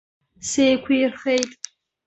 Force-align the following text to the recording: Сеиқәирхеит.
Сеиқәирхеит. 0.49 1.49